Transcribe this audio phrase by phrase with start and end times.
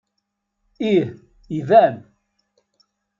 [0.91, 1.07] Ih,
[1.57, 1.95] iban.